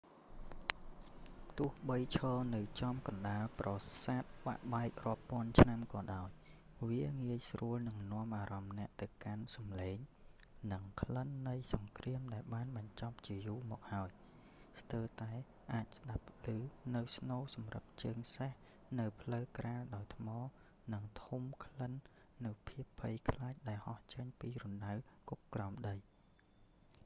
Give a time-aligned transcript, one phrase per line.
[1.57, 3.71] ទោះបីឈរនៅចំកណ្ដាលប្រ
[4.03, 6.29] សាទបាក់បែករាប់ពាន់ឆ្នាំក៏ដោយ
[6.87, 9.97] វាងាយស្រួលនឹងនាំអារម្មណ៍អ្នកទៅកាន់សំឡេង
[10.73, 14.09] និងក្លិននៃសង្គ្រាមដែលបានបញ្ចប់ជាយូរមកហើយ
[14.81, 15.31] ស្ទើរតែ
[15.73, 16.25] អាចស្ដាប់
[16.57, 16.57] ឮ
[16.95, 18.51] នូវស្នូរសម្រឹបជើងសេះ
[18.99, 20.29] នៅផ្លូវក្រាលដោយថ្ម
[20.93, 21.91] និងធំក្លិន
[22.45, 24.93] នូវភាពភ័យខ្លាចដែលហោះចេញពីរណ្ដៅ
[25.29, 25.95] គុកក្រោមដី